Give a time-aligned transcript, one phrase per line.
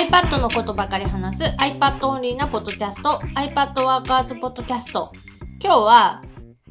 [0.00, 5.12] iPad のことばかり話す iPad オンリーなポッドキャスト iPad ワーカーズポッドキャスト
[5.62, 6.22] 今日は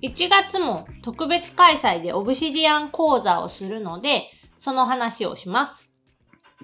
[0.02, 4.24] 1月も特別開催で Obsidian 講座をするので
[4.58, 5.92] その話をします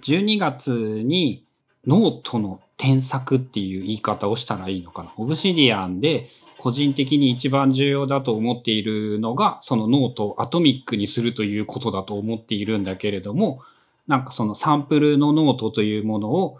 [0.02, 0.71] 12月
[1.04, 1.46] に
[1.86, 5.13] ノートの添削っていう言い方をしたらいいのかな。
[5.18, 13.61] Obsidian で個人的に一番重要だと思っているのが、そのノートをアトミックにするということだと思っているんだけれども、
[14.08, 16.60] なんかそのサンプルのノートというものを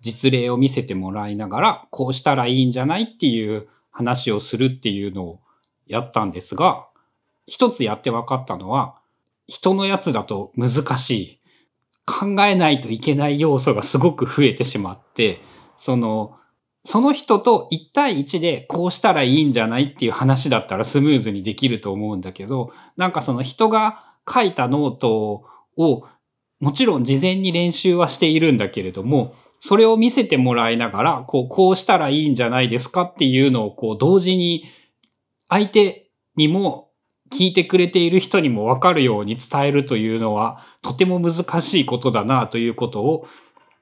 [0.00, 5.40] 実例を見せてもらいながら、こうしたらいいんじゃないっていう話をするっていうのを
[5.86, 6.86] やったんですが、
[7.46, 8.96] 一つやって分かったのは、
[9.48, 11.40] 人のやつだと難しい。
[12.06, 15.40] 考えないといけない要素がすごく増えてしまって、
[15.78, 16.36] その、
[16.84, 25.46] その人と1対1でこうしたらいいんじゃないっていう話だったらスムーズにできると思うんだけど、なんかその人が書いたノート
[25.78, 26.06] を
[26.64, 34.64] もちろん事前に練習はしているんだけれども、それを見せてもらいながら、こう、こうしたらいいんじゃないですかっていうのをこう同時に
[35.50, 36.88] 相手にも
[37.30, 43.28] 聞いてくれている人にもわかるように伝えるというのはとても難しいことだなということを、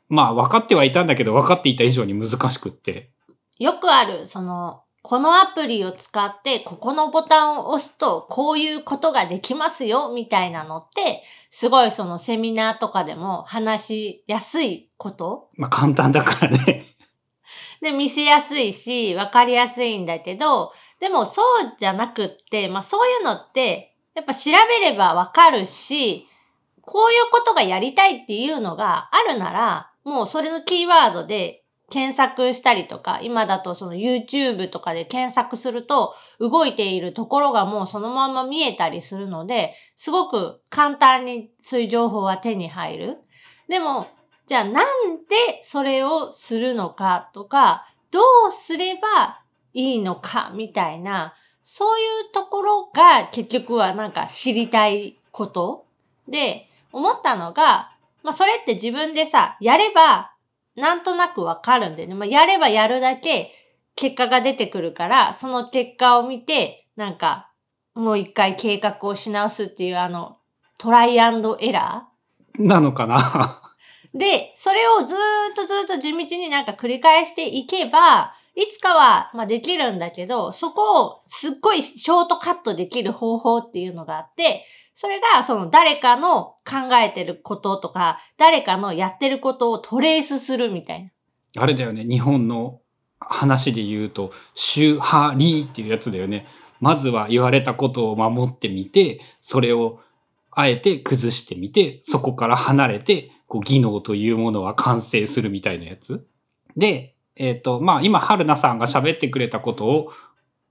[0.09, 3.13] まあ分かってはいたんだけど分かっていた以上に難しくって。
[3.61, 15.51] よくある、その、このアプリを使ってここのボタンを押すとこういうことができますよみたいなのってすごいそのセミナーとかでも話しやすいこと。
[15.55, 16.87] まあ簡単だからね。
[17.83, 26.29] で、見せやすいし、わかりやすいんだけど、でもそうじゃなくって、まあそういうのって、やっぱ調べればわかるし、
[26.81, 31.62] こういうことがやりたいっていうのがあるなら、もうそれのキーワードで
[31.93, 43.19] 検索したりとか、今だとその YouTube とかで検索すると動いているところがもうそのまま見えたりするので、すごく簡単にそういう情報は手に入る。
[43.69, 44.07] でも、
[44.47, 49.43] じゃあなんでそれをするのかとか、どうすれば
[49.75, 55.85] いいのかみたいな、そういうところが結局はなんか知りたいこと
[56.27, 57.93] で、思ったのが、
[58.23, 60.32] まあそれって自分でさ、やれば
[60.77, 62.15] なんとなくわかるんだよね。
[62.15, 63.53] まあやればやるだけ
[63.95, 67.51] 結果が出てくるから、その結果を見て、なんか
[67.95, 70.39] もう一回計画をし直すっていうあの、
[70.79, 73.61] トライアンドエラーなのかな？
[74.15, 75.21] で、それをずーっ
[75.55, 84.67] とずーっと地道になんか繰り返していけば、いつかは、まあ、できるんだけど、そこをすっごいショートカットできる方法っていうのがあって、
[85.03, 91.03] それがその誰かの考えてることとか、誰かのやってることをトレースするみたい
[91.57, 91.61] な。
[91.61, 92.79] あれだよね、日本の
[93.19, 96.47] 話で言うと、シュハリーっていうやつだよね。
[96.79, 99.99] まずは言われたことを守ってみて、それを
[100.53, 106.25] あえて崩してみて、そこから離れて、こう技能というものは完成するみたいなやつ。
[106.77, 110.13] で、えっ、ー、と、まあ今、春菜さんが喋ってくれたことを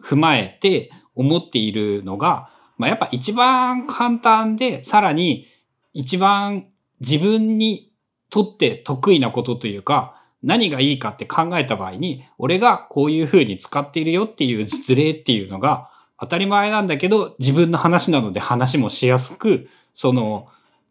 [0.01, 2.49] 踏まえて思っているのが、
[2.81, 5.45] まあやっぱ一番簡単で、さらに
[5.93, 6.65] 一番
[6.99, 7.91] 自分に
[8.31, 20.47] とって得意なことというか、何がいいかって考えた場合に、俺がこういう風に使っているよっていう実例っていうのが当たり前なんだけど、自分の話なので話もしやすく、その、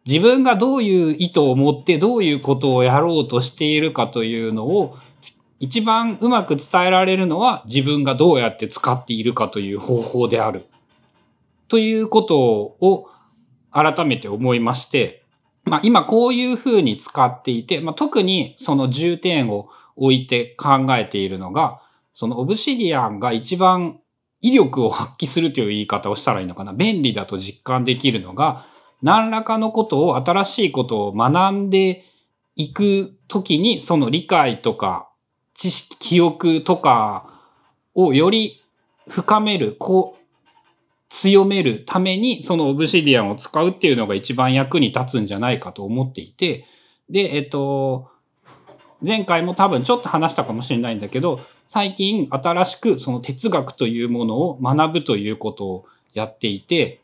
[0.06, 4.96] 自分がどういう意図を持ってどういうことをやろうとしているかというのを
[5.58, 10.69] 一番うまく伝えられるのは自分がどうやって使っているかという方法である。
[11.70, 13.08] ということを
[13.70, 15.22] 改めて思いまして、
[15.64, 21.80] まあ今こういうふうに使っていて、まあ特にその重点を置いて考えているのが、
[22.12, 24.00] そのオブシディアンが一番
[24.42, 26.72] 威力を発揮するという言い方をしたらいいのかな。
[26.72, 28.66] 便利だと実感できるのが、
[29.02, 32.04] 何らかのことを、新しいことを学んで
[32.56, 35.10] いくときに、その理解とか
[35.54, 37.40] 知識、記憶とか
[37.94, 38.62] をより
[39.08, 40.19] 深める、こう、
[41.10, 46.64] 強めるために、そのオブシディアンを使うっていうのが一番役に立つんじゃないかと思っていて、
[47.10, 48.08] で、えっと、
[49.04, 55.84] 前回も多分ちょっと話したかもしれないんだけど、最近新しくその哲学というものを学ぶということを
[56.14, 57.00] やっていて、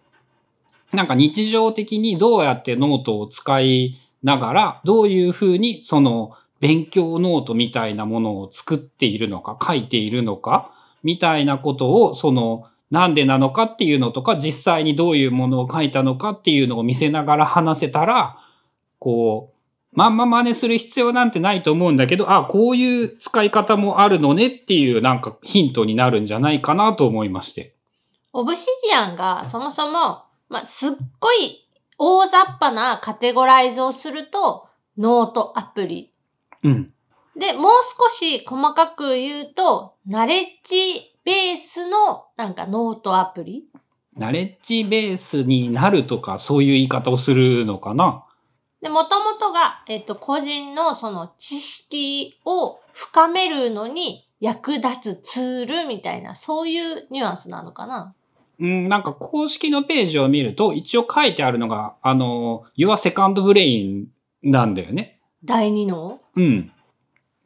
[0.92, 10.70] なんか日常的にどうやってノートを使いながら、どういうふうにその勉強ノートみたいなものを作っているのか、書いているのか、
[11.02, 18.38] みたいなことを、その、なんでなのかっていうのとか、実際にどういうものを書いたのかっていうのを見せながら話せたら、
[18.98, 19.56] こう、
[19.92, 27.74] まんま真似する必要なんてないと思うんだけど、あ、こういう使い方もあるのねっていうなんかヒントになるんじゃないかなと思いまして。
[28.32, 31.66] Obsidianがそもそも、まあ、すっごい
[31.98, 34.68] 大雑把なカテゴライズをすると、
[34.98, 36.12] ノートアプリ
[37.36, 43.64] で、もう少し細かく言うと、ナレッジベースのなんかノートアプリ？
[44.17, 48.25] ナレッジベースになるとか、そういう言い方をするのかな？
[48.81, 58.14] で、もともとが、えっと、個人のその知識を深めるのに役立つツールみたいな、そういうニュアンスなのかな？
[58.61, 64.05] うん、なんか公式のページを見ると、一応書いてあるのが、あの、Your Second Brain
[64.44, 65.19] なんだよね。
[65.44, 66.19] 第二の？
[66.37, 66.73] うん。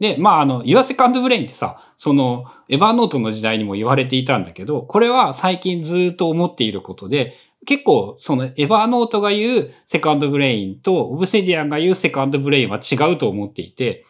[0.00, 7.34] で、まあ、あの、Your Second Brain ってさ、その、エヴァーノートの時代にも言われていたんだけど、これは最近ずっと思っていることで、
[7.66, 14.06] 結構、その、 Evernoteが言う Second Brain と、 Obsidianが言う Second Brain は違うと思っていて、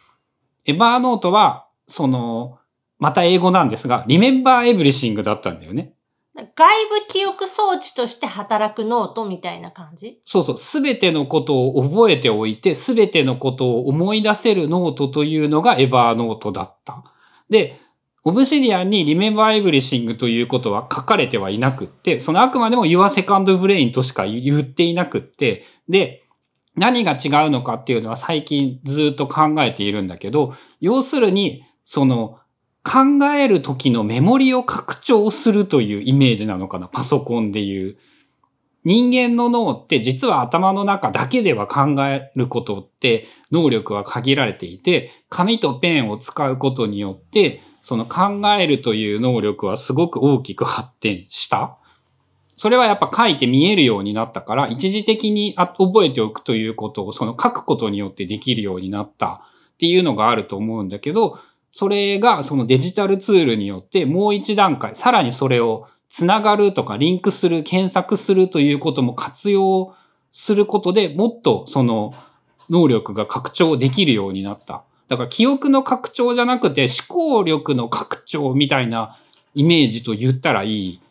[0.65, 2.57] Evernoteは、その、
[2.97, 5.93] また英語なんですが、Remember Everything だったんだよね。
[6.35, 10.21] 外部記憶装置として働くノートみたいな感じ？
[10.25, 17.03] そうそう、すべてのことを覚えておいて、すべてのことを思い出せるノートというのが Evernoteだった。
[17.49, 17.77] で、
[18.23, 26.23] Obsidianに Remember Everything ということは書かれてはいなくって、そのあくまでも Your Second Brain としか言っていなくって、で、
[26.75, 32.39] 何が違うのかっていうのは最近ずっと考えているんだけど、要するに、その、
[32.83, 37.97] 考える時のメモリを拡張するというイメージなのかな、パソコンでいう。
[38.83, 51.77] 人間の脳って実は頭の中だけでは考えることって能力は限られていて、紙とペンを使うことによって、その考えるという能力はすごく大きく発展した。
[52.55, 59.41] それはやっぱ書いて見えるようになったから、一時的にあ覚えておくということをその書くことによってできるようになった
[59.73, 61.39] っていうのがあると思うんだけど、
[61.71, 69.95] それがそのデジタルツールによってもう一段階、さらにそれをつながるとかリンクする、検索するということも活用
[70.31, 72.13] することでもっとその
[72.69, 74.83] 能力が拡張できるようになった。
[75.07, 79.17] だから記憶の拡張じゃなくて思考力の拡張みたいな
[79.55, 81.01] イメージと言ったらいい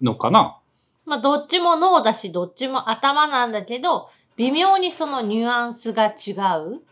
[0.00, 0.58] のかな
[1.04, 6.82] まあ、どっちも脳だし、どっちも頭なんだけど、微妙にそのニュアンスが違う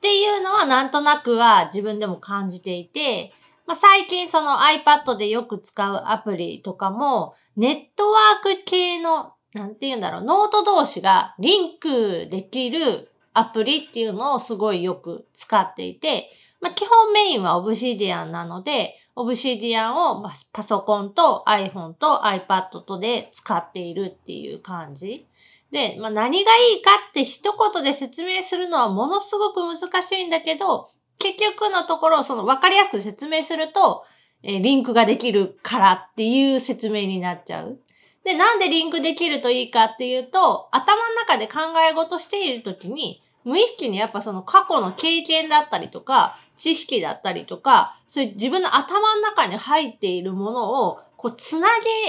[0.00, 3.34] っていうのはなんとなくは自分でも感じていて、
[3.66, 16.30] まあ、最近その iPad でよく使うアプリとかも、ネットワーク系の、なんて言うんだろう、ノート同士がリンクできるアプリっていうのをすごいよく使っていて、
[16.62, 25.26] まあ、基本メインは Obsidian なので、Obsidian をパソコンと iPhone と iPad とで使っているっていう感じ。
[25.70, 30.88] で、まあ、何がいいかって一言で説明するのはものすごく難しいんだけど、
[31.18, 34.04] 結局のところ、その分かりやすく説明すると、
[34.42, 37.78] えーリンクができるからっていう説明になっちゃう。
[38.24, 41.58] で、なんでリンクできるといいかっていうと、頭の中で考
[41.88, 51.68] え事しているときに、無意識にやっぱその過去の経験だったりとか、知識だったりとか、そういう自分の頭の中に入っているものを、こう、つな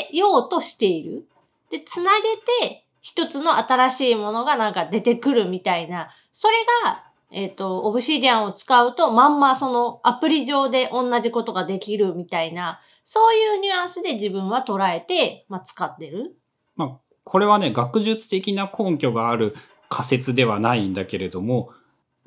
[0.10, 1.26] げようとしている。
[1.70, 6.54] で、つなげて、一つの新しいものがなんか出てくるみたいな、それ
[6.86, 16.36] が、えっ、と、オブシディアンを使うと、まんまそのアプリ上で同じことができるみたいな、そういうニュアンスで自分は捉えて、まあ、使ってる。
[16.76, 19.56] まあ、これはね、学術的な根拠がある
[19.90, 21.72] 仮説ではないんだけれども、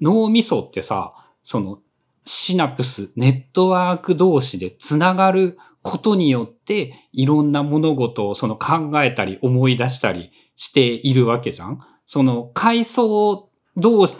[0.01, 1.79] 脳みそってさ、その
[2.25, 11.81] シナプス、ネットワーク同士でつながることによって、いろんな物事をその考えたり思い出したりしているわけじゃん。
[12.07, 14.15] その階層同士、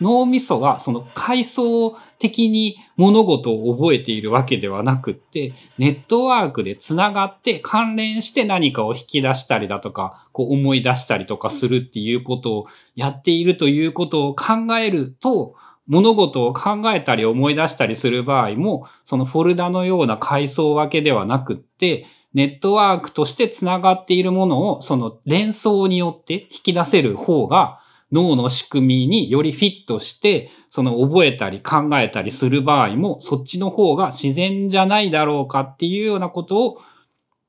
[0.00, 15.54] 脳みそはその階層的に物事を覚えているわけではなくって、ネットワークでつながって関連して何かを引き出したりだとか、こう思い出したりとかするっていうことをやっているということを考えると、
[15.86, 27.80] 物事を考えたり思い出したりする場合も、そのフォルダのような階層分けではなくって、ネットワークとしてつながっているものを、その連想によって引き出せる方が、
[28.12, 36.78] 脳の仕組みによりフィットして、その覚えたり考えたりする場合も、そっちの方が自然じゃないだろうかっていうようなことを、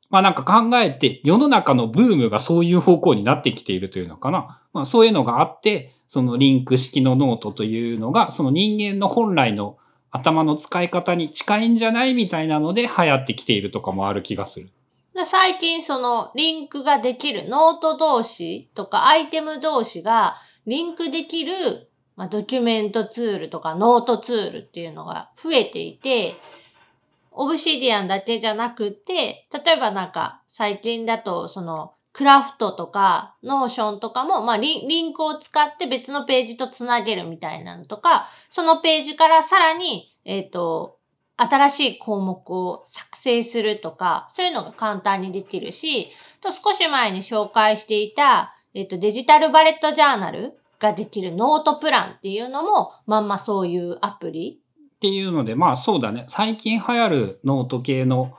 [0.09, 4.61] まあなんか考えて、世の中のブームがそういう方向になってきているというのかな。
[4.71, 9.77] まあそういうのがあって、そのリンク式のノートというのが、その人間の本来の
[10.15, 14.69] 頭の使い方に近いんじゃないみたいなので流行ってきているとかもある気がする。
[15.25, 20.35] 最近そのリンクができるノート同士とかアイテム同士が
[20.67, 26.35] リンクできる、まあ、ドキュメントツールとかノートツールっていうのが増えていて、
[27.31, 40.97] Obsidianだけじゃなくて、例えばなんか最近だとそのクラフトとか、 Notionとかも、まあリン、リンクを使って別のページとつなげるみたいなのとか、そのページからさらに、えっ、と、
[41.35, 46.07] 新しい項目を作成するとか、そういうのが簡単にできるし、
[46.39, 54.61] と少し前に紹介していた、えっ、と、デジタルバレットジャーナルができる NotePlanっていうのも、まんまそういうアプリ。
[54.95, 56.23] っていうので、まあそうだね。
[56.29, 58.37] 最近流行るノート系の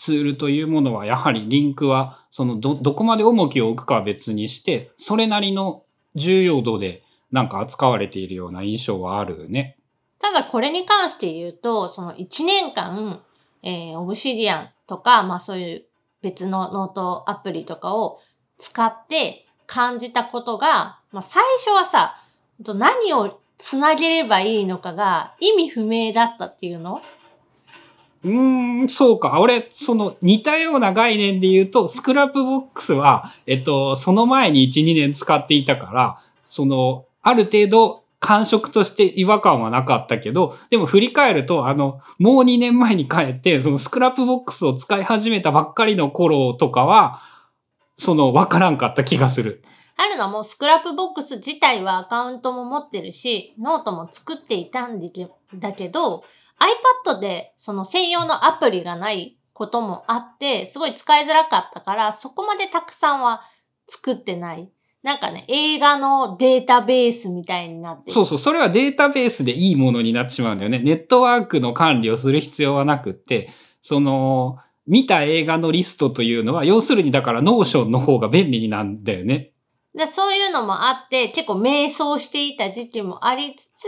[0.00, 9.76] ツールというものは、やはりリンクは、そのど、どこまで重きを置くかは別にして、それなりの重要度でなんか扱われているような印象はあるね。
[10.18, 13.20] ただこれに関して言うと、その1年間、
[13.62, 15.84] えー、 Obsidianとか、まあそういう
[16.22, 18.20] 別のノートアプリとかを
[18.56, 22.16] 使って感じたことが、まあ最初はさ、
[22.64, 27.02] 何をつなげればいいのかが意味不明だったっていうの
[28.22, 29.40] うーん、そうか。
[29.40, 47.22] 俺、その似たような概念で言うと、スクラップボックスは、えっと、その前に1、2年使っていたから、その、ある程度感触として違和感はなかったけど、でも振り返ると、あの、もう2年前に帰って、そのスクラップボックスを使い始めたばっかりの頃とかは、
[47.96, 49.62] その、わからんかった気がする。
[49.96, 55.00] あるのも、スクラップボックス自体はアカウントも持ってるし、ノートも作っていたん
[55.54, 56.24] だけど、
[56.60, 63.42] iPad でその専用のアプリがないこともあって、すごい使いづらかったから、そこまでたくさんは
[63.88, 64.70] 作ってない。
[65.02, 70.78] なんかね、映画のデータベースみたいになってそうそう、それはデータベースでいいものになってしまうんだよね。
[70.78, 73.50] ネットワークの管理をする必要はなくって、
[73.80, 79.52] その、見た映画のリストというのは、要するにだから Notionの方が便利になんだよね。
[79.94, 83.84] でそういうのもあって、結構迷走していた時期もありつつ、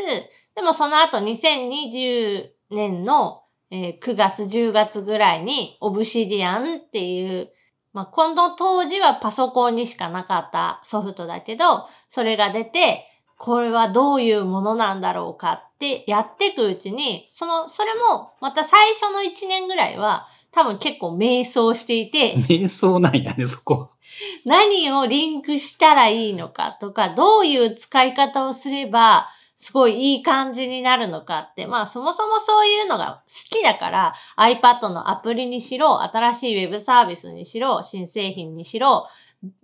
[0.55, 7.53] でもその後2020年の、えー、9月10月ぐらいに Obsidianっていう
[7.93, 22.37] まあ、この当時はパソコンにしかなかったソフトだけど、それが出て、これはどういうものなんだろうかってやっていくうちに、その、それもまた最初の1年ぐらいは多分結構迷走していて。
[22.49, 23.91] 迷走なんやね、そこ。
[24.45, 29.29] 何をリンクしたらいいのかとか、どういう使い方をすれば
[29.63, 39.07] すごいいい感じになるのかって、まあそもそもそういうのが好きだから iPad のアプリにしろ、新しい Web サービスにしろ、新製品にしろ、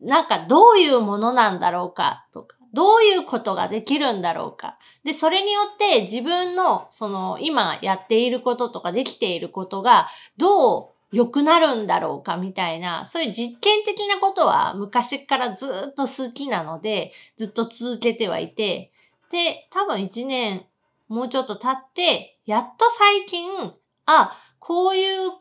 [0.01, 4.79] なんかどういうものなんだろうかとか、どういうことができるんだろうか。
[5.03, 18.93] で、それによって自分のその今やっていることとかできていることがどう良くなるんだろうかみたいな、そういう実験的なことは昔からずっと好きなので、ずっと続けてはいて、
[19.31, 20.67] で、多分1年、
[21.09, 23.73] もうちょっと経って、やっと最近、
[24.07, 25.33] あ、こういう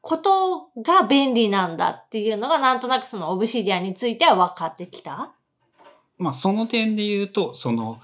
[0.00, 5.32] ことが便利なんだっていうのが、なんとなくそのオブシディアについては分かってきた？
[6.18, 8.00] まあ、その点で言うと、その、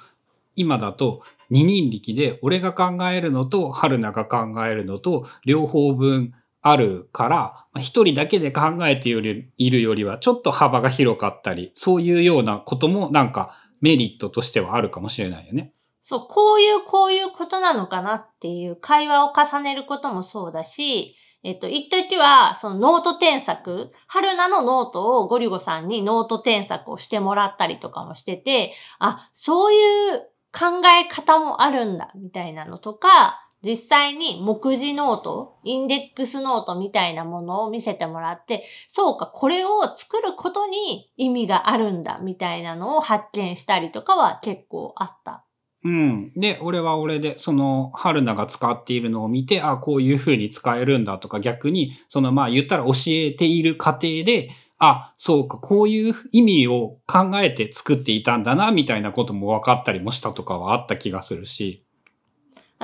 [0.56, 15.72] 今だと二人力で俺が考えるのと春菜が考えるのと両方分あるから、一人だけで考えているよりはちょっと幅が広かったり、そういうようなこともなんかメリットとしてはあるかもしれないよね。
[16.02, 30.20] そう、こういう、こういうことなのかなっていう会話を重ねることもそうだし、えっと、一時は、そのノート添削、春菜のノートをゴリュゴさんにノート添削をしてもらったりとかもしてて、あ、そういう
[30.52, 45.44] 考え方もあるんだ、みたいなのとか、実際に目次ノート、インデックスノートみたいなものを見せてもらって、そうか、これを作ることに意味があるんだ、みたいなのを発見したりとかは結構あった。
[45.82, 46.32] うん。
[46.36, 61.84] で、俺は俺で、その、春菜が使っているのを見て、あ、こういう風に使えるんだとか、逆に、その、まあ言ったら教えている過程で、あ、そうか、こういう意味を考えて作っていたんだな、みたいなことも分かったりもしたとかはあった気がするし。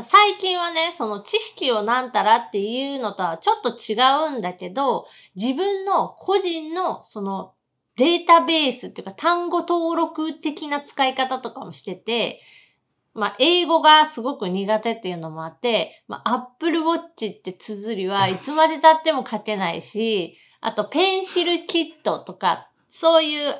[0.02, 3.96] 最近はね、その知識をなんたらっていうのとはちょっと違
[4.34, 7.54] うんだけど、自分の個人のその
[7.96, 12.40] データベースっていうか単語登録的な使い方とかもしてて、
[13.14, 23.58] まあ、英語がすごく苦手っていうのもあって、まあ、Apple Watch って綴りはいつまで経っても書けないし、あと、ペンシルキットとか、そういう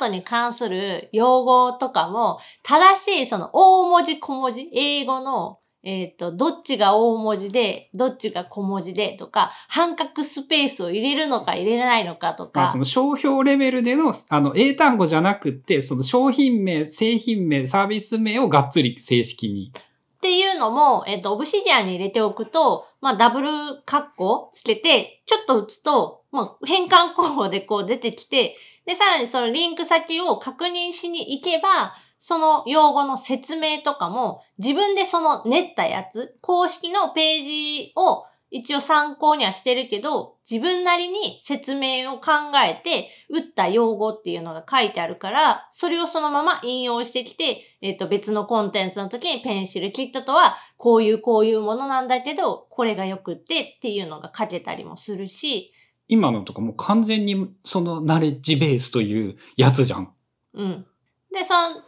[0.00, 12.68] iPad に関する用語とかも、正しいその大文字小文字、英語のえっ、ー、と、どっちが大文字で、どっちが小文字でとか、半角スペースを入れるのか入れないのかとか。
[12.68, 19.72] その商標レベルでの、あの、英単語じゃなくって、その商品名、製品名、サービス名をがっつり正式に。
[20.18, 23.48] っていうのも、えっ、ー、と、オブシディアンに入れておくと、まあ、ダブル
[23.86, 42.30] カッコつけて、ちょっと打つと、まあ、変換候補でこう出てきて、で、さらにそのリンク先を確認しに行けば、その用語の説明とかも自分でその練ったやつ、公式のページを一応参考にはしてるけど、自分なりに説明を考
[42.64, 55.72] えて、打った用語っていうのが書いてあるから、それをそのまま引用してきて、えっ、と別のコンテンツの時にペンシルキットとは、こういうこういうものなんだけど、これが良くってっていうのが書けたりもするし。
[56.10, 60.14] 今のとかもう完全にそのナレッジベースというやつじゃん。
[60.54, 60.86] うん。
[61.32, 61.82] で、その、簡単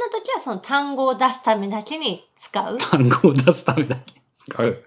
[0.00, 2.78] な時はその単語を出すためだけに使う。
[2.78, 4.84] 単語を出すためだけ使う。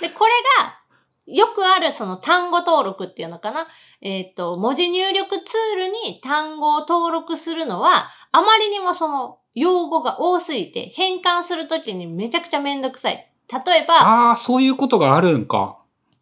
[0.00, 0.80] で、これが、
[1.26, 3.68] よくあるその単語登録っていうのかな。
[4.00, 13.30] えっ、ー、と、文字入力ツールに単語を登録するのは、あまりにもその用語が多すぎて変換するときにめちゃくちゃめんどくさい。
[13.48, 15.79] 例えば、ああ、そういうことがあるんか。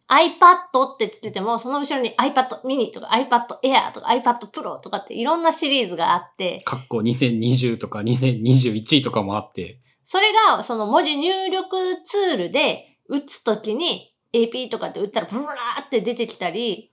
[0.09, 6.61] iPad ってつってても、その後ろに iPad mini とか iPad Air とか iPad Pro とかっていろんなシリーズがあって。
[6.65, 9.81] かっこ2020とか2021とかもあって。
[10.05, 16.91] それが、その文字入力ツールで打つときに AP とかって打ったらブラーって出てきたり、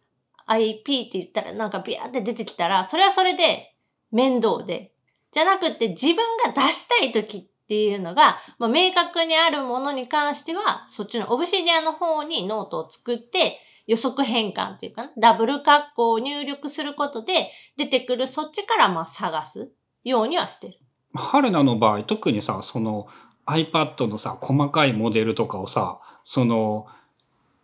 [0.48, 3.74] IP って言ったらなんかビャーって出てきたら、それはそれで
[4.12, 4.92] 面倒で。
[5.32, 19.72] じゃなくて自分が出したいときっっていうのが、まあ、明確にあるものに関しては、そっちの Obsidian の方にノートを作って、予測変換っていうかな、ダブルカッコを入力することで、出てくるそっちからまあ探す
[20.04, 20.80] ようにはしてる。
[21.14, 23.08] 春菜の場合、特にさ、その
[23.48, 26.88] iPad のさ、細かいモデルとかをさ、その、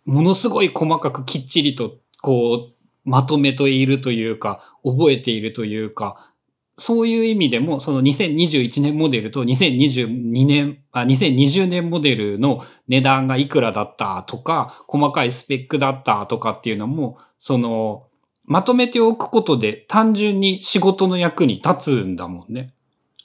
[0.05, 6.30] ものすごい細かくきっちりと、こう、まとめているというか、覚えているというか、
[6.81, 18.07] そういう意味でも、その2021年モデルと2022年、あ、2020年モデルの値段がいくらだったとか、細かいスペックだったとかっていうのも、その、
[18.45, 22.73] まとめておくことで単純に仕事の役に立つんだもんね。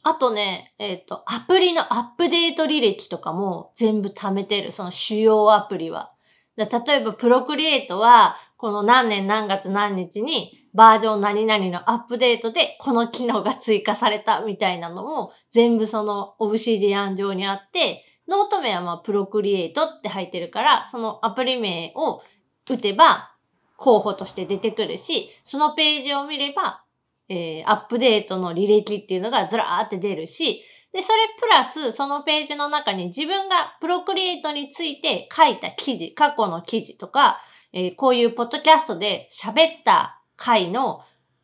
[0.03, 6.13] あとね、えっ、ー、と、アプリのアップデート履歴とかも全部貯めてる、その主要アプリは。
[6.57, 22.23] 例えば、 Procreate は、この何年何月何日にバージョン何々のアップデートでこの機能が追加されたみたいなのも全部その Obsidian 上にあって、ノート名はまあ Procreate って入ってるから、そのアプリ名を
[22.69, 23.33] 打てば
[23.77, 26.83] 候補として出てくるし、そのページを見れば、
[27.29, 37.39] えー、アップデートの履歴っていうのがずらーって出るし、で、それプラス、そのページの中に自分がプロクリエイトについて書いた記事、過去の記事とか、
[37.79, 41.03] えー、こういうポッドキャストで喋った回の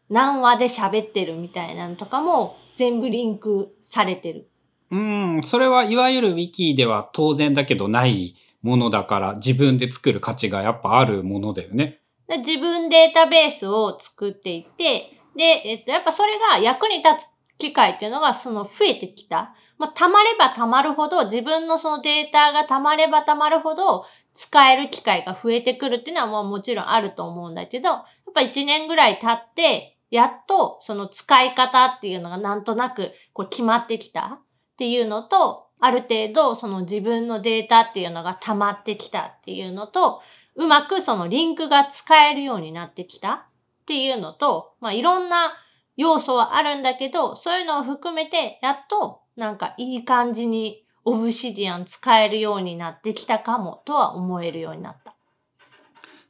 [0.08, 4.48] 何話で喋ってるみたいなのとかも全部リンクされてる。
[4.90, 12.00] うん、それはいわゆるウィキでは当然だけどないものだから自分で作る価値がやっぱあるものだよね。
[12.28, 19.54] で自分データベースを作っていて、で、えっと、やっぱそれが役に立つ機会っていうのがその増えてきた。
[19.78, 34.40] まあ、溜まれば溜まるほど、自分のそのデータが溜まれば溜まるほど、使える機会が増えてくるっていうのはもうもちろんあると思うんだけど、やっぱ1年ぐらい経って、やっとその使い方っていうのがなんとなくこう決まってきた。
[34.74, 40.22] っていうのと、ある程度その自分のデータっていうのが溜まってきたっていうのと、
[40.54, 43.46] うまくそのリンクが使えるようになってきた。
[43.82, 45.52] っていうのと、まあいろんな
[45.96, 55.14] 要素はあるんだけど、そういうのを含めて、やっとなんかいい感じにオブシディアン使えるようになってきたかもとは思えるようになった。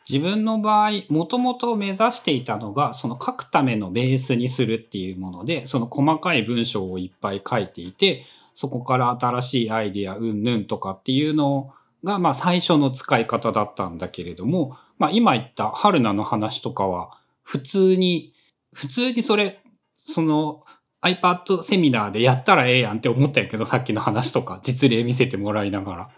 [0.09, 11.73] 自分の場合、もともと目指していたのが、その書くためのベースにするっていうもので、その細かい文章をいっぱい書いていて、そこから新しいアイディア、うんぬんとかっていうの
[12.05, 18.33] が、まあ最初の使い方だったんだけれども、まあ今言った春菜の話とかは、普通に、
[18.73, 19.61] 普通にそれ、
[19.97, 20.65] その
[21.03, 26.11] iPad セミナーでやったらええやんって思ったんやけど、さっきの話とか、実例見せてもらいながら。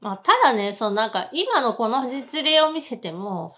[0.00, 3.54] まあ、ただね、そのなんか、今のこの実例を見せても、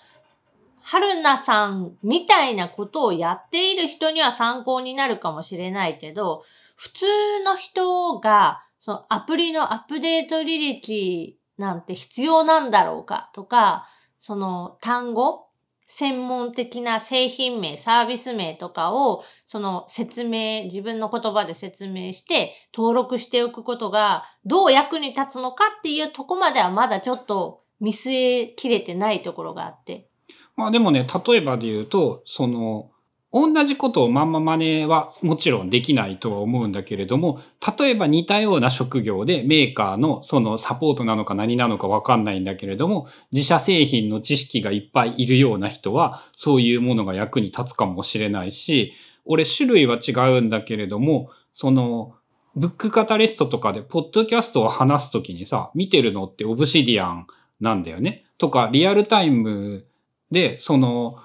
[0.81, 6.43] 春菜さんみたいなことをやっている人には参考になるかもしれないけど、
[6.77, 7.07] 普通
[7.45, 13.87] の人が、そのアプリのアップデート履歴なんて必要なんだろうかとか、
[14.19, 15.47] その単語
[15.95, 30.09] 専門的な製品名、サービス名とかを、その説明、自分の言葉で説明して登録しておくことがどう役に立つのかっていうとこまではまだちょっと見据えきれてないところがあって。
[30.57, 32.91] まあでもね、例えばで言うと、その、
[33.33, 37.41] 同じことをまんま真似はもちろんできないとは思うんだけれども、
[37.79, 48.93] 例えば似たような職業でメーカーのそのサポートなのか何なのかわかんないんだけれども、自社製品の知識がいっぱいいるような人は、そういうものが役に立つかもしれないし、
[49.25, 52.15] 俺種類は違うんだけれども、その、
[52.55, 57.27] ブックカタリストとかで、ポッドキャストを話すときにさ、見てるのってオブシディアン
[57.61, 58.25] なんだよね。
[58.37, 59.87] とか、リアルタイム
[60.31, 61.17] で、その、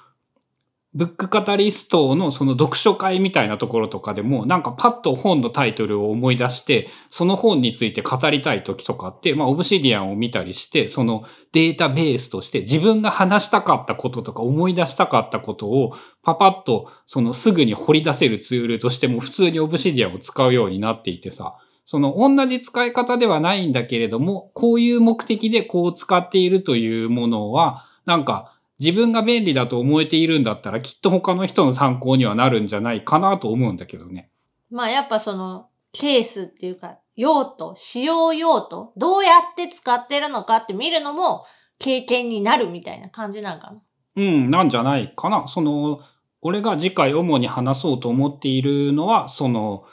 [0.94, 34.30] ブックカタリストのその読書会みたいなところとかでも、なんかパッと本のタイトルを思い出して、その本について語りたい時とかって、まあ、オブシディアンを見たりして、そのデータベースとして自分が話したかったこととか思い出したかったことをパパッとそのすぐに掘り出せるツールとしても普通にオブシディアンを使うようになっていてさ、その同じ使い方ではないんだけれども、こういう目的でこう使っているというものは、なんか自分が便利だと思えているんだったら、きっと他の人の参考にはなるんじゃないかなと思うんだけどね。
[34.70, 41.46] まあやっぱそのケースっていうか、用途、使用用途、どうやって使ってるのかって見るのも
[41.80, 43.82] 経験になるみたいな感じなんかな。
[44.18, 45.48] うん、なんじゃないかな。
[45.48, 46.02] その、
[46.42, 49.86] 俺が次回主に話そうと思っているのは、その、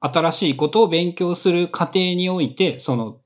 [0.00, 3.19] 新しいことを勉強する過程において、その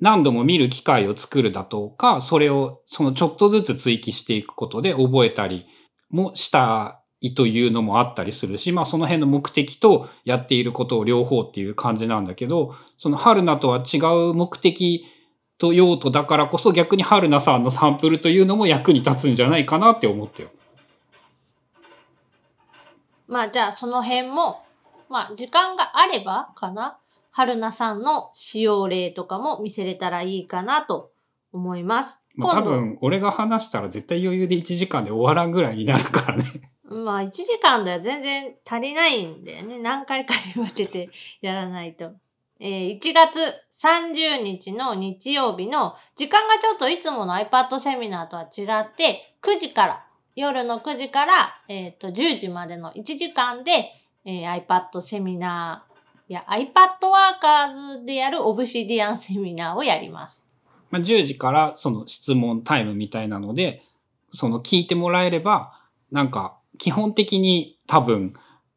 [0.00, 5.66] 何度も見る機会を作るだとか、それをそのちょっとずつ追記していくことで覚えたり
[6.08, 13.98] もしたいというのもあったりするし、まあその辺の目的とやっていることを両方っていう感じなんだけど、その春菜とは違
[14.30, 15.04] う目的
[15.58, 20.48] と用途だからこそ逆に春菜さんのサンプルというのも役に立つんじゃないかなって思ったよ。
[23.28, 24.62] まあじゃあその辺も、
[25.10, 26.96] まあ時間があればかな。
[27.30, 31.12] 春菜さんの使用例とかも見せれたらいいかなと
[31.52, 32.20] 思います。
[32.34, 36.44] まあ多分、俺が話したら絶対余裕で1時間で終わらんぐらいになるからね。
[36.84, 39.78] まあ1時間では全然足りないんだよね。
[39.78, 42.12] 何回かに分けてやらないと。
[42.62, 43.40] えー、1月
[43.82, 50.04] 30日の日曜日の時間がちょっといつもの iPad セミナーとは違って9時から、
[50.36, 53.92] 夜の9時から、えっ、ー、と10時までの1時間で、
[54.24, 55.89] えー、iPad セミナー
[56.30, 56.70] いや、iPad
[57.42, 60.46] Workers でやるオブシディアンセミナーをやります。
[60.88, 63.82] まあ、10時からその質問タイムみたいなので、
[64.32, 65.72] その聞いてもらえれば、
[66.12, 68.34] なんか基本的に多分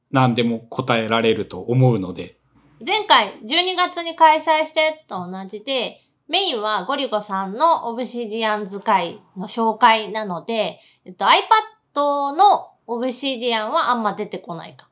[0.10, 2.40] 何でも答えられると思うので。
[2.84, 14.90] 前回12月に開催したやつと同じで、メインはゴリゴさんのオブシディアン使いの紹介なので、えっと、iPad のオブシディアンはあんま出てこないか。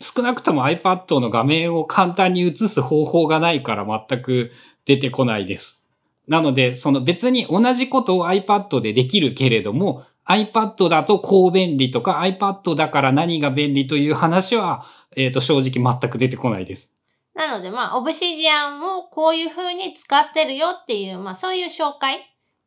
[0.00, 4.52] 少なくとも iPad の画面を簡単に映す方法がないから全く
[4.84, 5.88] 出てこないです。
[6.28, 14.84] なので、その別に同じことを iPad でできるけれども、iPad だとこう便利とか iPad だから何が便利という話は、
[15.16, 16.94] えっ、ー、と、正直全く出てこないです。
[17.34, 22.18] なので、まあ、オブシディアンをこういう風に使ってるよっていう、まあ、そういう紹介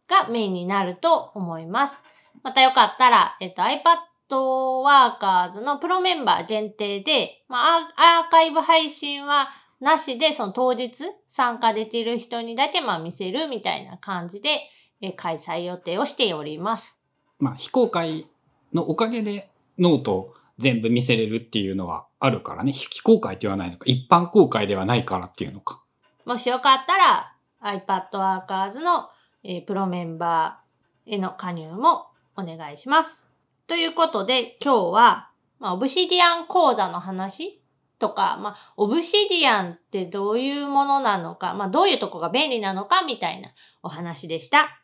[0.07, 2.01] がメインになると思います。
[2.41, 9.49] またよかったら、えっ、ー、と、iPad トワーカーズのプロメンバー限定で、まあ、アーカイブ配信は
[9.81, 14.61] なしで、その当日参加できる人にだけまあ見せるみたいな感じで、
[15.01, 16.97] え開催予定をしております。
[17.39, 18.27] まあ、非公開
[18.73, 22.71] のおかげでノート全部見せれるっていうのはあるからね。
[22.71, 23.83] 非公開ではないのか。
[23.85, 25.83] 一般公開ではないからっていうのか。
[26.23, 28.11] もしよかったら iPad
[28.47, 29.09] Workers の、
[29.43, 33.30] えー、プロメンバーへの加入もお願いします。
[33.71, 35.29] ということで、今日は、
[35.59, 37.61] まあ、オブシディアン講座の話
[37.99, 43.47] とか、まあ、オブシディアンってどういうものなのか、まあ、どういうとこが便利なのかみたいな
[43.81, 44.81] お話でした。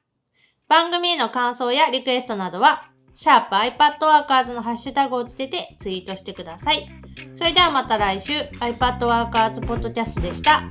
[0.70, 2.82] 番組への感想やリクエストなどは、
[3.14, 6.88] シャープ iPad Workers のハッシュタグをつけてツイートしてください。
[7.36, 10.64] それではまた来週、iPad Workers Podcast でした。